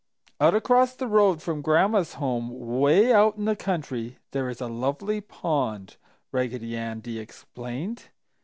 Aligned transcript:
"Out 0.39 0.55
across 0.55 0.95
the 0.95 1.05
road 1.05 1.43
from 1.43 1.61
Gran'ma's 1.61 2.15
home, 2.15 2.49
'way 2.49 3.13
out 3.13 3.35
in 3.37 3.45
the 3.45 3.55
country, 3.55 4.17
there 4.31 4.49
is 4.49 4.59
a 4.59 4.65
lovely 4.65 5.21
pond," 5.21 5.97
Raggedy 6.31 6.75
Andy 6.75 7.19
explained. 7.19 8.05